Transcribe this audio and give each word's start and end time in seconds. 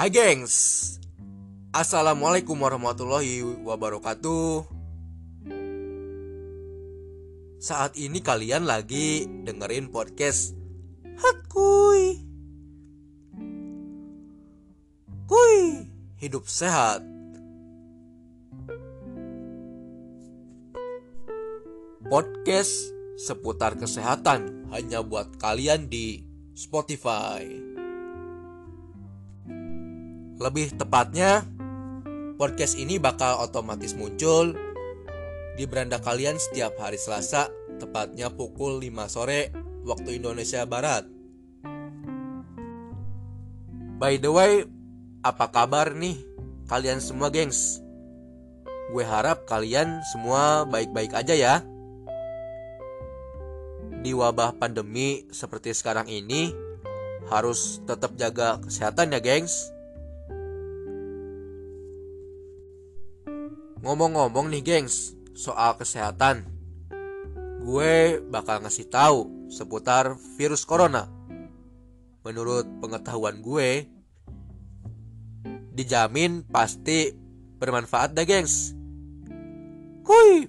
Hai 0.00 0.08
gengs. 0.08 0.96
Assalamualaikum 1.76 2.56
warahmatullahi 2.56 3.44
wabarakatuh. 3.44 4.64
Saat 7.60 8.00
ini 8.00 8.24
kalian 8.24 8.64
lagi 8.64 9.28
dengerin 9.44 9.92
podcast 9.92 10.56
Hat 11.20 11.44
kuy 11.52 12.16
Kuy 15.28 15.84
Hidup 16.16 16.48
sehat. 16.48 17.04
Podcast 22.08 22.72
seputar 23.20 23.76
kesehatan 23.76 24.64
hanya 24.72 25.04
buat 25.04 25.36
kalian 25.36 25.92
di 25.92 26.24
Spotify. 26.56 27.69
Lebih 30.40 30.72
tepatnya, 30.72 31.44
podcast 32.40 32.80
ini 32.80 32.96
bakal 32.96 33.44
otomatis 33.44 33.92
muncul 33.92 34.56
di 35.60 35.68
beranda 35.68 36.00
kalian 36.00 36.40
setiap 36.40 36.80
hari 36.80 36.96
Selasa, 36.96 37.52
tepatnya 37.76 38.32
pukul 38.32 38.80
5 38.80 39.04
sore 39.12 39.52
waktu 39.84 40.16
Indonesia 40.16 40.64
Barat. 40.64 41.04
By 44.00 44.16
the 44.16 44.32
way, 44.32 44.64
apa 45.20 45.52
kabar 45.52 45.92
nih 45.92 46.16
kalian 46.72 47.04
semua, 47.04 47.28
gengs? 47.28 47.84
Gue 48.96 49.04
harap 49.04 49.44
kalian 49.44 50.00
semua 50.08 50.64
baik-baik 50.64 51.20
aja 51.20 51.36
ya 51.36 51.60
di 54.00 54.16
wabah 54.16 54.56
pandemi 54.56 55.28
seperti 55.28 55.76
sekarang 55.76 56.08
ini 56.08 56.56
harus 57.28 57.84
tetap 57.84 58.16
jaga 58.16 58.56
kesehatan 58.64 59.12
ya, 59.12 59.20
gengs. 59.20 59.76
Ngomong-ngomong 63.80 64.52
nih, 64.52 64.60
gengs, 64.60 65.16
soal 65.32 65.72
kesehatan. 65.80 66.44
Gue 67.64 68.20
bakal 68.28 68.60
ngasih 68.60 68.92
tahu 68.92 69.48
seputar 69.48 70.20
virus 70.36 70.68
corona. 70.68 71.08
Menurut 72.20 72.68
pengetahuan 72.84 73.40
gue, 73.40 73.88
dijamin 75.72 76.44
pasti 76.44 77.16
bermanfaat 77.56 78.12
dah, 78.12 78.28
gengs. 78.28 78.76
Hui, 80.04 80.44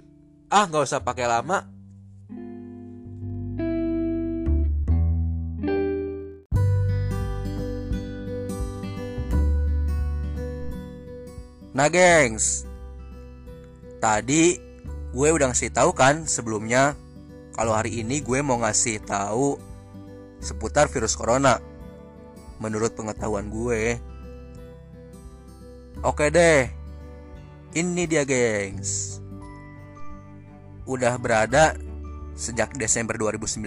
ah 0.52 0.68
nggak 0.68 0.84
usah 0.84 1.00
pakai 1.00 1.24
lama, 1.24 1.72
Nah, 11.72 11.88
gengs. 11.88 12.68
Tadi 14.02 14.58
gue 15.14 15.28
udah 15.30 15.54
ngasih 15.54 15.70
tahu 15.70 15.94
kan 15.94 16.26
sebelumnya 16.26 16.98
kalau 17.54 17.78
hari 17.78 18.02
ini 18.02 18.18
gue 18.18 18.42
mau 18.42 18.58
ngasih 18.58 18.98
tahu 19.06 19.54
seputar 20.42 20.90
virus 20.90 21.14
corona. 21.14 21.62
Menurut 22.58 22.98
pengetahuan 22.98 23.46
gue. 23.46 24.02
Oke 26.02 26.34
deh. 26.34 26.66
Ini 27.78 28.02
dia, 28.10 28.26
gengs. 28.26 29.22
Udah 30.82 31.14
berada 31.22 31.78
sejak 32.34 32.74
Desember 32.74 33.14
2019. 33.14 33.62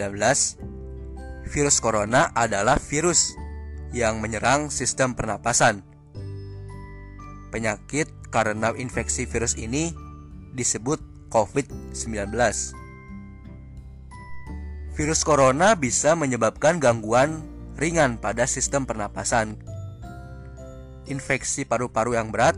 Virus 1.47 1.77
corona 1.79 2.35
adalah 2.35 2.75
virus 2.75 3.31
yang 3.95 4.19
menyerang 4.19 4.67
sistem 4.67 5.15
pernapasan 5.15 5.95
Penyakit 7.55 8.11
karena 8.35 8.75
infeksi 8.75 9.23
virus 9.23 9.55
ini 9.55 9.95
disebut 10.55 11.03
COVID-19. 11.29 12.31
Virus 14.95 15.21
corona 15.27 15.75
bisa 15.75 16.15
menyebabkan 16.15 16.79
gangguan 16.79 17.43
ringan 17.75 18.15
pada 18.15 18.47
sistem 18.47 18.87
pernapasan, 18.87 19.59
infeksi 21.11 21.67
paru-paru 21.67 22.15
yang 22.15 22.31
berat, 22.31 22.55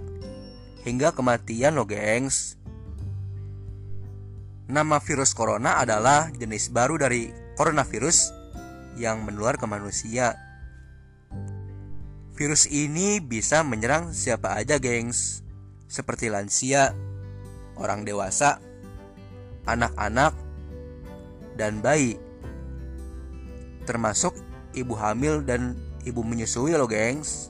hingga 0.85 1.17
kematian 1.17 1.73
lo 1.73 1.89
gengs. 1.89 2.53
Nama 4.69 5.01
virus 5.01 5.33
corona 5.33 5.81
adalah 5.81 6.29
jenis 6.29 6.69
baru 6.69 7.01
dari 7.01 7.33
coronavirus 7.57 8.35
yang 9.01 9.25
menular 9.25 9.57
ke 9.57 9.65
manusia. 9.65 10.37
Virus 12.37 12.69
ini 12.69 13.17
bisa 13.17 13.65
menyerang 13.65 14.13
siapa 14.13 14.53
aja, 14.53 14.77
gengs. 14.77 15.41
Seperti 15.89 16.29
lansia, 16.29 16.93
orang 17.77 18.03
dewasa, 18.03 18.61
anak-anak, 19.65 20.33
dan 21.57 21.81
bayi. 21.81 22.21
Termasuk 23.89 24.35
ibu 24.77 24.93
hamil 24.93 25.41
dan 25.41 25.73
ibu 26.05 26.21
menyusui 26.21 26.75
loh, 26.77 26.89
gengs. 26.89 27.49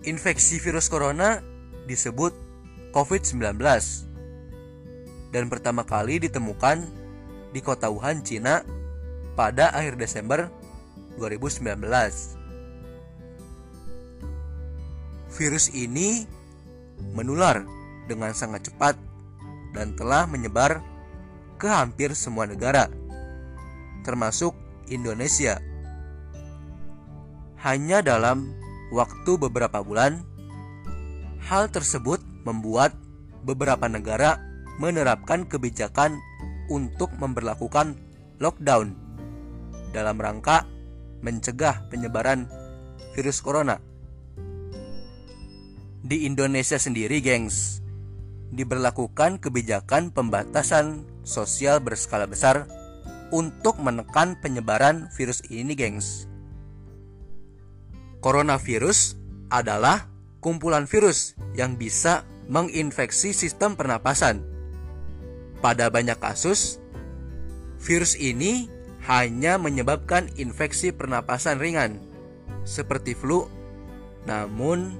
Infeksi 0.00 0.58
virus 0.58 0.90
corona 0.90 1.38
disebut 1.86 2.34
COVID-19 2.90 3.62
dan 5.30 5.46
pertama 5.46 5.86
kali 5.86 6.18
ditemukan 6.18 6.82
di 7.54 7.60
kota 7.62 7.86
Wuhan, 7.90 8.22
Cina 8.26 8.66
pada 9.38 9.70
akhir 9.70 9.94
Desember 9.94 10.50
2019. 11.20 11.76
Virus 15.36 15.68
ini 15.76 16.24
menular 17.12 17.62
dengan 18.08 18.32
sangat 18.32 18.72
cepat 18.72 18.96
dan 19.76 19.92
telah 19.94 20.24
menyebar 20.24 20.80
ke 21.60 21.68
hampir 21.68 22.16
semua 22.16 22.48
negara, 22.48 22.88
termasuk 24.02 24.56
Indonesia. 24.88 25.60
Hanya 27.60 28.00
dalam 28.00 28.56
waktu 28.90 29.36
beberapa 29.36 29.84
bulan, 29.84 30.24
hal 31.44 31.68
tersebut 31.68 32.24
membuat 32.48 32.96
beberapa 33.44 33.84
negara 33.86 34.40
menerapkan 34.80 35.44
kebijakan 35.44 36.16
untuk 36.72 37.12
memperlakukan 37.20 37.94
lockdown 38.40 38.96
dalam 39.92 40.16
rangka 40.16 40.64
mencegah 41.20 41.88
penyebaran 41.88 42.48
virus 43.16 43.40
corona. 43.40 43.80
Di 46.00 46.24
Indonesia 46.26 46.80
sendiri, 46.80 47.20
gengs, 47.22 47.84
diberlakukan 48.50 49.38
kebijakan 49.38 50.10
pembatasan 50.10 51.06
sosial 51.22 51.78
berskala 51.78 52.26
besar 52.26 52.66
untuk 53.30 53.78
menekan 53.78 54.34
penyebaran 54.42 55.06
virus 55.14 55.44
ini, 55.52 55.76
gengs. 55.78 56.26
Coronavirus 58.20 59.16
adalah 59.48 60.10
kumpulan 60.42 60.84
virus 60.84 61.38
yang 61.54 61.76
bisa 61.78 62.26
menginfeksi 62.50 63.30
sistem 63.30 63.78
pernapasan 63.78 64.42
pada 65.62 65.92
banyak 65.92 66.16
kasus, 66.18 66.80
virus 67.78 68.16
ini 68.16 68.66
hanya 69.08 69.56
menyebabkan 69.56 70.28
infeksi 70.36 70.92
pernapasan 70.92 71.56
ringan, 71.56 72.00
seperti 72.68 73.16
flu. 73.16 73.48
Namun, 74.28 74.96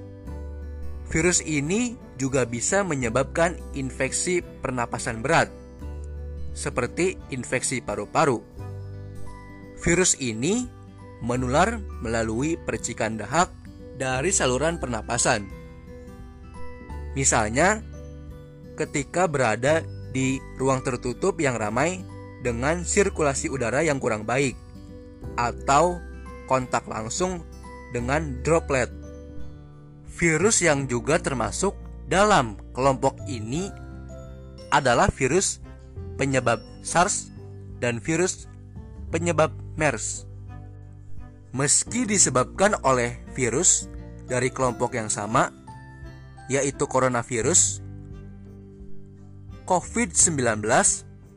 virus 1.12 1.44
ini 1.44 2.00
juga 2.16 2.48
bisa 2.48 2.80
menyebabkan 2.80 3.56
infeksi 3.76 4.40
pernapasan 4.40 5.20
berat, 5.20 5.52
seperti 6.56 7.20
infeksi 7.28 7.84
paru-paru. 7.84 8.40
Virus 9.80 10.16
ini 10.20 10.68
menular 11.20 11.80
melalui 12.00 12.56
percikan 12.56 13.20
dahak 13.20 13.52
dari 14.00 14.32
saluran 14.32 14.80
pernapasan. 14.80 15.44
Misalnya, 17.12 17.84
ketika 18.76 19.28
berada 19.28 19.84
di 20.10 20.40
ruang 20.56 20.80
tertutup 20.80 21.36
yang 21.36 21.60
ramai 21.60 22.00
dengan 22.40 22.82
sirkulasi 22.82 23.52
udara 23.52 23.84
yang 23.84 24.00
kurang 24.00 24.24
baik 24.24 24.56
atau 25.36 26.00
kontak 26.48 26.88
langsung 26.88 27.44
dengan 27.92 28.40
droplet. 28.42 28.88
Virus 30.10 30.60
yang 30.60 30.84
juga 30.90 31.16
termasuk 31.22 31.72
dalam 32.10 32.58
kelompok 32.74 33.16
ini 33.30 33.70
adalah 34.74 35.08
virus 35.08 35.62
penyebab 36.18 36.60
SARS 36.82 37.30
dan 37.80 38.02
virus 38.02 38.50
penyebab 39.10 39.50
MERS. 39.78 40.28
Meski 41.50 42.06
disebabkan 42.06 42.78
oleh 42.86 43.18
virus 43.34 43.90
dari 44.30 44.54
kelompok 44.54 44.94
yang 44.94 45.10
sama, 45.10 45.50
yaitu 46.46 46.86
coronavirus, 46.86 47.82
COVID-19 49.66 50.62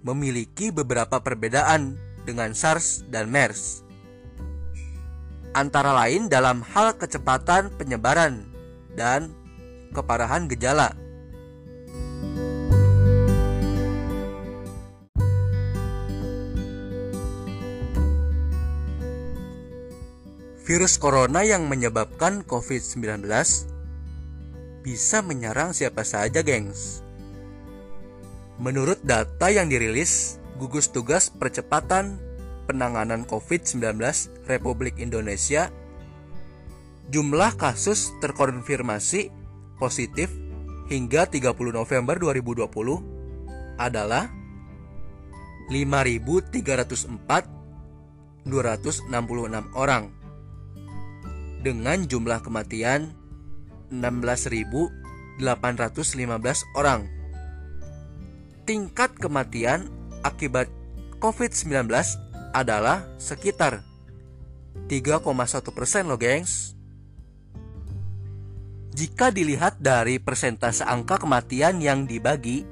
memiliki 0.04 0.70
beberapa 0.70 1.24
perbedaan 1.24 1.96
dengan 2.28 2.52
SARS 2.52 3.08
dan 3.08 3.32
MERS. 3.32 3.82
Antara 5.56 5.96
lain 5.96 6.28
dalam 6.28 6.60
hal 6.62 7.00
kecepatan 7.00 7.72
penyebaran 7.80 8.44
dan 9.00 9.32
keparahan 9.96 10.46
gejala. 10.52 10.92
Virus 20.64 20.96
corona 20.96 21.44
yang 21.44 21.68
menyebabkan 21.68 22.40
COVID-19 22.48 23.28
bisa 24.80 25.20
menyerang 25.20 25.76
siapa 25.76 26.08
saja, 26.08 26.40
gengs. 26.40 27.03
Menurut 28.62 29.02
data 29.02 29.50
yang 29.50 29.70
dirilis 29.70 30.38
Gugus 30.62 30.94
Tugas 30.94 31.34
Percepatan 31.34 32.22
Penanganan 32.70 33.26
COVID-19 33.28 34.00
Republik 34.48 34.96
Indonesia, 35.02 35.68
jumlah 37.12 37.58
kasus 37.60 38.14
terkonfirmasi 38.24 39.28
positif 39.82 40.32
hingga 40.88 41.28
30 41.28 41.52
November 41.74 42.16
2020 42.22 42.70
adalah 43.82 44.30
5.304 45.68 48.48
266 48.48 49.12
orang 49.74 50.14
dengan 51.64 52.04
jumlah 52.04 52.44
kematian 52.44 53.16
16.815 53.90 55.40
orang. 56.76 57.08
Tingkat 58.64 59.20
kematian 59.20 59.92
akibat 60.24 60.72
COVID-19 61.20 61.92
adalah 62.56 63.04
sekitar 63.20 63.84
3,1 64.88 65.20
persen 65.76 66.08
loh 66.08 66.16
gengs. 66.16 66.72
Jika 68.96 69.36
dilihat 69.36 69.84
dari 69.84 70.16
persentase 70.16 70.88
angka 70.88 71.20
kematian 71.20 71.84
yang 71.84 72.08
dibagi 72.08 72.64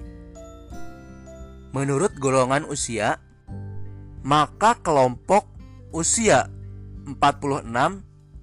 menurut 1.75 2.15
golongan 2.15 2.63
usia, 2.71 3.19
maka 4.23 4.79
kelompok 4.79 5.43
usia 5.91 6.47
46 7.03 7.67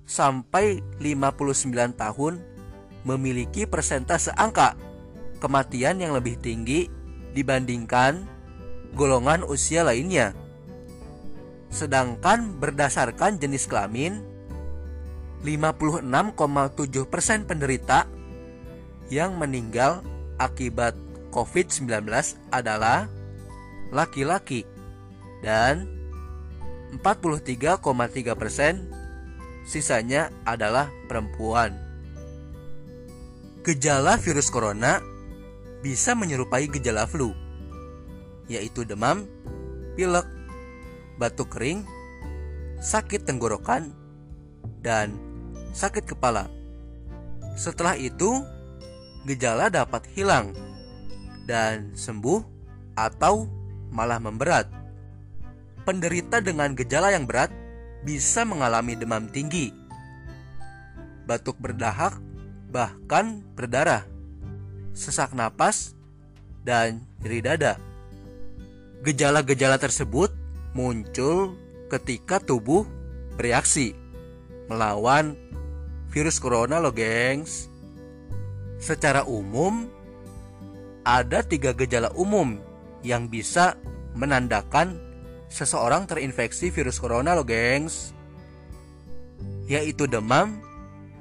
sampai 0.05 0.85
59 1.01 1.97
tahun 1.97 2.45
memiliki 3.09 3.65
persentase 3.65 4.37
angka 4.37 4.77
kematian 5.41 6.03
yang 6.03 6.13
lebih 6.13 6.37
tinggi 6.37 6.98
dibandingkan 7.33 8.29
golongan 8.97 9.45
usia 9.45 9.85
lainnya. 9.85 10.33
Sedangkan 11.69 12.57
berdasarkan 12.57 13.37
jenis 13.37 13.69
kelamin, 13.69 14.25
56,7% 15.45 17.45
penderita 17.45 18.09
yang 19.13 19.37
meninggal 19.37 20.01
akibat 20.41 20.97
COVID-19 21.31 22.09
adalah 22.51 23.07
laki-laki 23.93 24.65
dan 25.45 25.87
43,3% 26.97 27.85
sisanya 29.69 30.33
adalah 30.49 30.89
perempuan. 31.07 31.77
Gejala 33.61 34.17
virus 34.17 34.49
corona 34.49 35.05
bisa 35.79 36.15
menyerupai 36.19 36.67
gejala 36.67 37.07
flu, 37.07 37.35
yaitu 38.51 38.83
demam, 38.83 39.29
pilek, 39.95 40.27
batuk 41.19 41.55
kering, 41.55 41.87
sakit 42.83 43.27
tenggorokan, 43.27 43.95
dan 44.83 45.15
sakit 45.75 46.07
kepala. 46.07 46.51
Setelah 47.59 47.99
itu, 47.99 48.43
gejala 49.27 49.71
dapat 49.71 50.07
hilang 50.15 50.55
dan 51.47 51.95
sembuh 51.95 52.43
atau 52.95 53.47
malah 53.91 54.19
memberat. 54.23 54.67
Penderita 55.87 56.45
dengan 56.45 56.77
gejala 56.77 57.15
yang 57.15 57.25
berat 57.25 57.49
bisa 58.05 58.45
mengalami 58.45 58.95
demam 58.95 59.27
tinggi, 59.31 59.73
batuk 61.25 61.57
berdahak, 61.59 62.21
bahkan 62.69 63.41
berdarah, 63.57 64.05
sesak 64.93 65.33
napas, 65.33 65.97
dan 66.63 67.05
nyeri 67.25 67.41
dada. 67.41 67.75
Gejala-gejala 69.03 69.81
tersebut 69.81 70.35
muncul 70.77 71.57
ketika 71.89 72.43
tubuh 72.43 72.85
bereaksi 73.39 73.97
melawan 74.69 75.39
virus 76.13 76.37
corona 76.37 76.83
loh 76.83 76.93
gengs. 76.93 77.73
Secara 78.79 79.27
umum, 79.27 79.91
ada 81.03 81.43
tiga 81.43 81.75
gejala 81.75 82.13
umum 82.15 82.61
yang 83.03 83.27
bisa 83.27 83.75
menandakan 84.15 84.99
seseorang 85.49 86.05
terinfeksi 86.05 86.69
virus 86.69 87.01
corona 87.01 87.33
loh 87.33 87.47
gengs 87.47 88.13
Yaitu 89.69 90.09
demam 90.09 90.61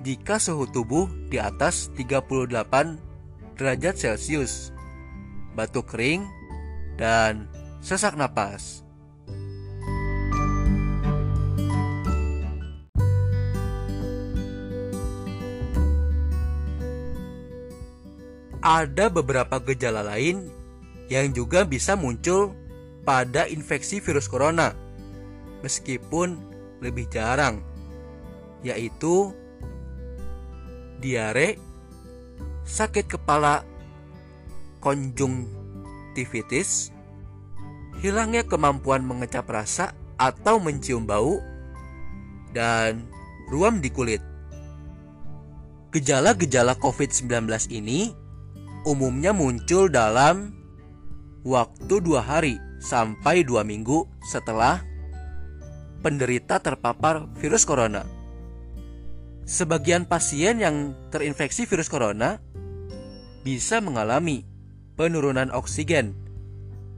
jika 0.04 0.40
suhu 0.40 0.68
tubuh 0.72 1.08
di 1.28 1.36
atas 1.36 1.92
38 1.96 3.07
derajat 3.58 3.98
celcius 3.98 4.72
Batuk 5.58 5.90
kering 5.90 6.22
dan 7.02 7.50
sesak 7.82 8.14
napas. 8.14 8.86
Ada 18.62 19.10
beberapa 19.10 19.58
gejala 19.64 20.06
lain 20.06 20.52
yang 21.10 21.32
juga 21.34 21.64
bisa 21.64 21.98
muncul 21.98 22.54
pada 23.08 23.48
infeksi 23.48 24.04
virus 24.04 24.28
corona, 24.28 24.76
meskipun 25.64 26.36
lebih 26.84 27.08
jarang, 27.08 27.64
yaitu 28.62 29.32
diare, 31.00 31.56
sakit 32.68 33.08
kepala, 33.08 33.64
konjungtivitis, 34.84 36.92
hilangnya 38.04 38.44
kemampuan 38.44 39.08
mengecap 39.08 39.48
rasa 39.48 39.96
atau 40.20 40.60
mencium 40.60 41.08
bau, 41.08 41.40
dan 42.52 43.08
ruam 43.48 43.80
di 43.80 43.90
kulit. 43.90 44.20
Gejala-gejala 45.96 46.76
COVID-19 46.78 47.48
ini 47.72 48.12
umumnya 48.84 49.32
muncul 49.32 49.88
dalam 49.88 50.52
waktu 51.48 52.04
dua 52.04 52.22
hari 52.22 52.60
sampai 52.84 53.48
dua 53.48 53.64
minggu 53.64 54.06
setelah 54.28 54.84
penderita 56.04 56.62
terpapar 56.62 57.26
virus 57.40 57.66
corona. 57.66 58.06
Sebagian 59.48 60.04
pasien 60.04 60.60
yang 60.60 60.92
terinfeksi 61.08 61.64
virus 61.64 61.88
corona 61.88 62.44
bisa 63.48 63.80
mengalami 63.80 64.44
penurunan 65.00 65.48
oksigen 65.56 66.12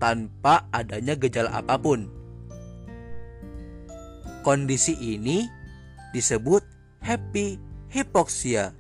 tanpa 0.02 0.66
adanya 0.74 1.14
gejala 1.14 1.54
apa 1.54 1.78
pun. 1.78 2.10
Kondisi 4.42 4.98
ini 4.98 5.46
disebut 6.10 6.66
happy 7.06 7.62
hypoxia. 7.94 8.74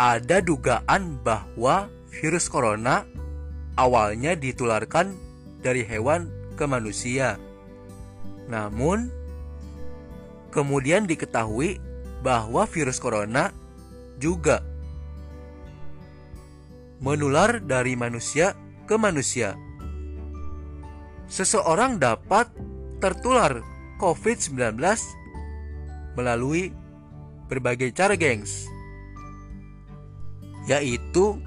ada 0.00 0.40
dugaan 0.40 1.20
bahwa 1.20 1.92
virus 2.08 2.48
corona 2.48 3.04
awalnya 3.76 4.32
ditularkan 4.32 5.12
dari 5.60 5.84
hewan 5.84 6.32
ke 6.56 6.64
manusia. 6.64 7.36
Namun, 8.50 9.08
kemudian 10.50 11.06
diketahui 11.06 11.78
bahwa 12.20 12.66
virus 12.66 12.98
corona 12.98 13.54
juga 14.18 14.60
menular 17.00 17.62
dari 17.62 17.96
manusia 17.96 18.52
ke 18.84 18.98
manusia. 18.98 19.56
Seseorang 21.30 22.02
dapat 22.02 22.50
tertular 22.98 23.62
COVID-19 24.02 24.76
melalui 26.18 26.74
berbagai 27.46 27.94
cara, 27.94 28.18
gengs 28.18 28.68
yaitu 30.68 31.40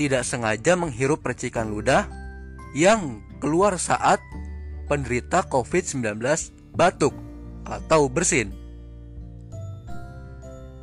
tidak 0.00 0.24
sengaja 0.24 0.78
menghirup 0.78 1.20
percikan 1.20 1.68
ludah 1.68 2.08
yang 2.72 3.20
keluar 3.42 3.76
saat 3.76 4.22
penderita 4.88 5.44
COVID-19 5.46 6.18
batuk 6.72 7.14
atau 7.68 8.08
bersin. 8.08 8.50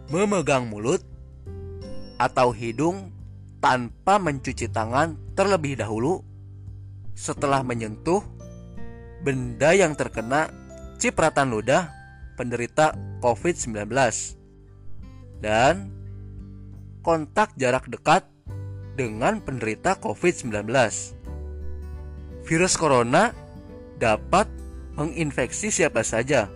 memegang 0.05 0.69
mulut 0.69 1.01
atau 2.21 2.53
hidung 2.53 3.09
tanpa 3.57 4.21
mencuci 4.21 4.69
tangan 4.69 5.17
terlebih 5.33 5.81
dahulu 5.81 6.21
setelah 7.17 7.65
menyentuh 7.65 8.21
benda 9.25 9.73
yang 9.73 9.97
terkena 9.97 10.53
cipratan 11.01 11.49
ludah 11.49 11.89
penderita 12.37 12.93
COVID-19 13.25 13.89
dan 15.41 15.89
kontak 17.01 17.57
jarak 17.57 17.89
dekat 17.89 18.29
dengan 18.93 19.41
penderita 19.43 19.97
COVID-19. 19.99 20.69
Virus 22.45 22.77
corona 22.77 23.33
dapat 23.99 24.47
menginfeksi 24.95 25.71
siapa 25.71 26.03
saja, 26.03 26.47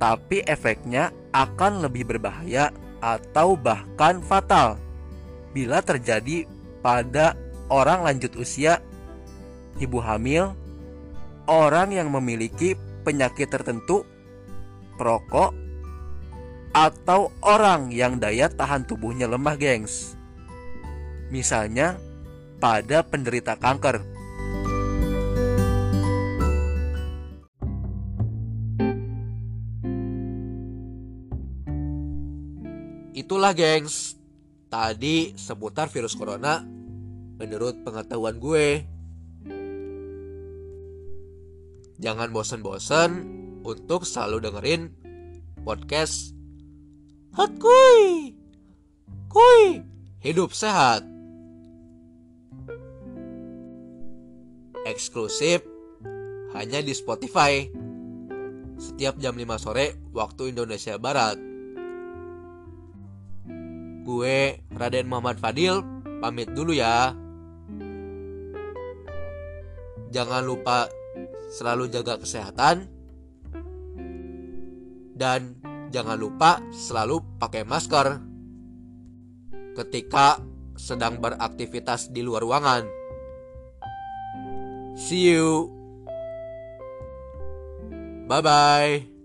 tapi 0.00 0.40
efeknya 0.48 1.12
akan 1.30 1.84
lebih 1.84 2.08
berbahaya 2.08 2.72
atau 3.00 3.56
bahkan 3.56 4.20
fatal 4.24 4.80
bila 5.52 5.84
terjadi 5.84 6.48
pada 6.80 7.36
orang 7.68 8.04
lanjut 8.06 8.32
usia, 8.40 8.80
ibu 9.76 10.00
hamil, 10.00 10.56
orang 11.50 11.92
yang 11.92 12.08
memiliki 12.08 12.78
penyakit 13.04 13.50
tertentu, 13.52 14.06
perokok, 14.96 15.52
atau 16.70 17.34
orang 17.42 17.90
yang 17.90 18.22
daya 18.22 18.46
tahan 18.46 18.86
tubuhnya 18.86 19.26
lemah, 19.26 19.58
gengs. 19.58 20.14
Misalnya, 21.30 21.98
pada 22.62 23.02
penderita 23.02 23.58
kanker. 23.58 24.19
Itulah, 33.30 33.54
gengs, 33.54 34.18
tadi 34.66 35.30
seputar 35.38 35.86
virus 35.86 36.18
corona 36.18 36.66
menurut 37.38 37.78
pengetahuan 37.86 38.42
gue. 38.42 38.82
Jangan 42.02 42.34
bosan-bosan 42.34 43.10
untuk 43.62 44.02
selalu 44.02 44.50
dengerin 44.50 44.82
podcast 45.62 46.34
Hat 47.38 47.54
kuy. 47.62 48.34
Kuy, 49.30 49.86
hidup 50.26 50.50
sehat. 50.50 51.06
Eksklusif 54.90 55.62
hanya 56.58 56.82
di 56.82 56.98
Spotify. 56.98 57.62
Setiap 58.74 59.22
jam 59.22 59.38
5 59.38 59.54
sore 59.62 59.94
waktu 60.10 60.50
Indonesia 60.50 60.98
Barat. 60.98 61.49
Gue 64.10 64.58
Raden 64.74 65.06
Muhammad 65.06 65.38
Fadil 65.38 65.86
pamit 66.18 66.50
dulu 66.50 66.74
ya. 66.74 67.14
Jangan 70.10 70.42
lupa 70.42 70.90
selalu 71.54 71.86
jaga 71.94 72.18
kesehatan 72.18 72.90
dan 75.14 75.54
jangan 75.94 76.18
lupa 76.18 76.58
selalu 76.74 77.22
pakai 77.38 77.62
masker 77.62 78.18
ketika 79.78 80.42
sedang 80.74 81.22
beraktivitas 81.22 82.10
di 82.10 82.26
luar 82.26 82.42
ruangan. 82.42 82.82
See 84.98 85.30
you. 85.30 85.70
Bye 88.26 88.42
bye. 88.42 89.19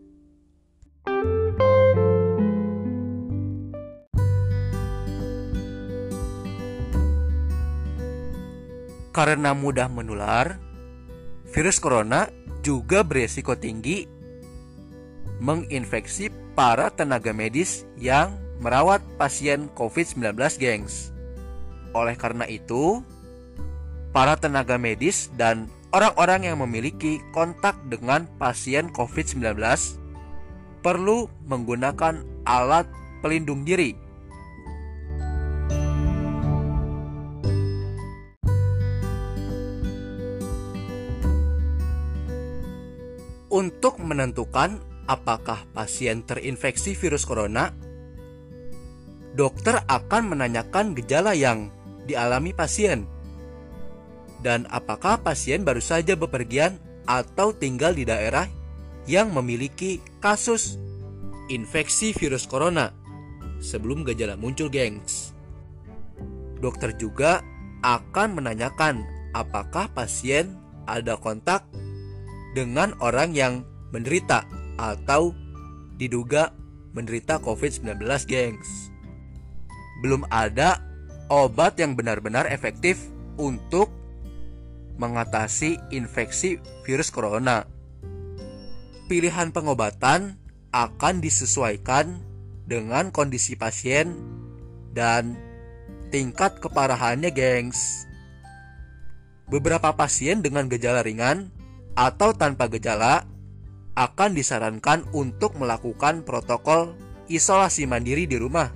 Karena 9.16 9.56
mudah 9.56 9.88
menular, 9.88 10.60
virus 11.56 11.80
corona 11.80 12.28
juga 12.68 13.00
beresiko 13.00 13.56
tinggi 13.56 14.12
menginfeksi 15.40 16.28
para 16.52 16.92
tenaga 16.92 17.32
medis 17.32 17.88
yang 17.96 18.36
merawat 18.60 19.00
pasien 19.16 19.72
COVID-19, 19.72 20.36
gengs. 20.60 21.16
Oleh 21.96 22.20
karena 22.20 22.44
itu, 22.48 23.00
para 24.12 24.36
tenaga 24.36 24.76
medis 24.76 25.32
dan 25.40 25.72
orang-orang 25.96 26.52
yang 26.52 26.60
memiliki 26.60 27.24
kontak 27.32 27.76
dengan 27.88 28.28
pasien 28.36 28.92
COVID-19 28.92 29.56
perlu 30.84 31.32
menggunakan 31.48 32.20
alat 32.44 32.88
pelindung 33.24 33.64
diri 33.64 34.05
Untuk 43.50 44.02
menentukan 44.02 44.82
apakah 45.06 45.70
pasien 45.72 46.26
terinfeksi 46.26 46.98
virus 46.98 47.30
corona, 47.30 47.70
dokter 49.38 49.86
akan 49.86 50.34
menanyakan 50.34 50.98
gejala 50.98 51.38
yang 51.38 51.70
dialami 52.10 52.54
pasien 52.58 53.06
dan 54.46 54.70
apakah 54.70 55.18
pasien 55.26 55.66
baru 55.66 55.82
saja 55.82 56.14
bepergian 56.14 56.78
atau 57.10 57.50
tinggal 57.50 57.98
di 57.98 58.06
daerah 58.06 58.46
yang 59.10 59.34
memiliki 59.34 60.02
kasus 60.22 60.78
infeksi 61.50 62.14
virus 62.14 62.46
corona 62.46 62.94
sebelum 63.62 64.06
gejala 64.06 64.38
muncul, 64.38 64.70
gengs. 64.70 65.34
Dokter 66.62 66.94
juga 66.98 67.42
akan 67.82 68.42
menanyakan 68.42 69.06
apakah 69.34 69.90
pasien 69.94 70.58
ada 70.90 71.18
kontak 71.18 71.66
dengan 72.56 72.96
orang 73.04 73.36
yang 73.36 73.68
menderita 73.92 74.48
atau 74.80 75.36
diduga 76.00 76.56
menderita 76.96 77.44
COVID-19, 77.44 78.00
gengs. 78.32 78.90
Belum 80.00 80.24
ada 80.32 80.80
obat 81.28 81.76
yang 81.76 82.00
benar-benar 82.00 82.48
efektif 82.48 83.12
untuk 83.36 83.92
mengatasi 84.96 85.76
infeksi 85.92 86.64
virus 86.88 87.12
corona. 87.12 87.68
Pilihan 89.12 89.52
pengobatan 89.52 90.40
akan 90.72 91.16
disesuaikan 91.20 92.24
dengan 92.66 93.12
kondisi 93.12 93.60
pasien 93.60 94.16
dan 94.96 95.36
tingkat 96.10 96.64
keparahannya, 96.64 97.30
gengs. 97.36 98.08
Beberapa 99.46 99.94
pasien 99.94 100.42
dengan 100.42 100.66
gejala 100.72 101.06
ringan 101.06 101.54
atau 101.96 102.36
tanpa 102.36 102.68
gejala 102.68 103.24
akan 103.96 104.36
disarankan 104.36 105.08
untuk 105.16 105.56
melakukan 105.56 106.28
protokol 106.28 106.96
isolasi 107.32 107.88
mandiri 107.88 108.28
di 108.28 108.36
rumah 108.36 108.70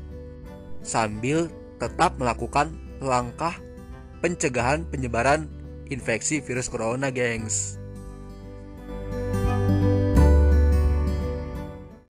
sambil 0.81 1.51
tetap 1.77 2.15
melakukan 2.15 2.71
langkah 3.03 3.55
pencegahan 4.23 4.87
penyebaran 4.87 5.47
infeksi 5.91 6.39
virus 6.39 6.71
corona, 6.71 7.11
gengs. 7.11 7.79